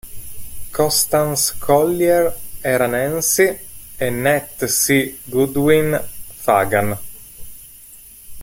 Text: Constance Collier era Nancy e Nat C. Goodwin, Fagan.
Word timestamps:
Constance 0.71 1.57
Collier 1.59 2.35
era 2.61 2.87
Nancy 2.87 3.55
e 3.95 4.09
Nat 4.09 4.65
C. 4.65 5.19
Goodwin, 5.25 5.93
Fagan. 6.03 6.97